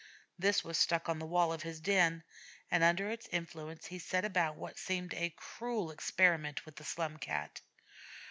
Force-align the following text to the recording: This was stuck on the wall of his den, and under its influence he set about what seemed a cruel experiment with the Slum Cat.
This 0.39 0.63
was 0.63 0.79
stuck 0.79 1.07
on 1.09 1.19
the 1.19 1.27
wall 1.27 1.53
of 1.53 1.61
his 1.61 1.79
den, 1.79 2.23
and 2.71 2.83
under 2.83 3.11
its 3.11 3.27
influence 3.27 3.85
he 3.85 3.99
set 3.99 4.25
about 4.25 4.55
what 4.55 4.79
seemed 4.79 5.13
a 5.13 5.29
cruel 5.37 5.91
experiment 5.91 6.65
with 6.65 6.77
the 6.77 6.83
Slum 6.83 7.17
Cat. 7.17 7.61